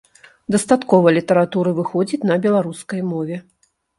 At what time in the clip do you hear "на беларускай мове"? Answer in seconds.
2.31-3.35